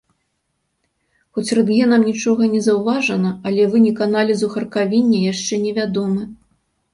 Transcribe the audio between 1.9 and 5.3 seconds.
нічога не заўважана, але вынік аналізу харкавіння